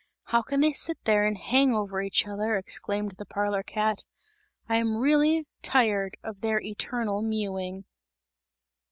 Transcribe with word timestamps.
"How 0.23 0.41
can 0.41 0.61
they 0.61 0.73
sit 0.73 0.97
there 1.03 1.27
and 1.27 1.37
hang 1.37 1.73
over 1.75 2.01
each 2.01 2.25
other," 2.27 2.57
exclaimed 2.57 3.11
the 3.19 3.23
parlour 3.27 3.61
cat, 3.61 4.03
"I 4.67 4.77
am 4.77 4.97
really 4.97 5.45
tired 5.61 6.17
of 6.23 6.41
their 6.41 6.59
eternal 6.59 7.21
mewing!" 7.21 7.85